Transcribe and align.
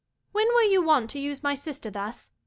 When 0.31 0.47
were 0.55 0.63
you 0.63 0.81
wont 0.81 1.11
to 1.11 1.19
use 1.19 1.43
my 1.43 1.53
sister 1.53 1.91
thus? 1.91 2.31